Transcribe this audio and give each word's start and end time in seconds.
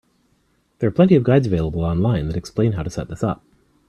There 0.79 0.87
are 0.87 0.91
plenty 0.91 1.13
of 1.13 1.21
guides 1.21 1.45
available 1.45 1.83
online 1.85 2.25
that 2.25 2.35
explain 2.35 2.71
how 2.71 2.81
to 2.81 2.89
set 2.89 3.07
this 3.07 3.23
up. 3.23 3.43